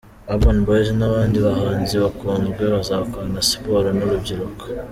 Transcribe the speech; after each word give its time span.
Urban 0.31 0.57
Boyz 0.65 0.87
n’abandi 0.99 1.37
bahanzi 1.47 1.95
bakunzwe 2.03 2.63
bazakorana 2.73 3.39
siporo 3.49 3.87
n’urubyiruko. 3.97 4.63